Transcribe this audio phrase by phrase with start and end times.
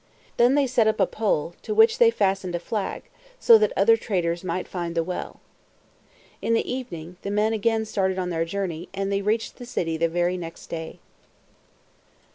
[0.37, 3.03] Then they set up a pole, to which they fastened a flag,
[3.39, 5.41] so that other traders might find the well.
[6.41, 9.97] In the evening, the men again started on their journey, and they reached the city
[9.97, 10.97] the very next day.